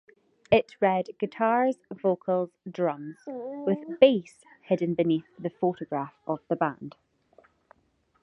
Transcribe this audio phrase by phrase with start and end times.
[0.51, 6.95] It read "guitars, vocals, drums", with "bass" hidden beneath the photograph of the band.